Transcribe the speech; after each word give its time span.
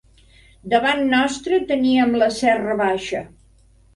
Davant 0.71 1.01
nostre 1.11 1.59
teníem 1.73 2.17
la 2.23 2.31
serra 2.39 2.79
baixa 2.83 3.21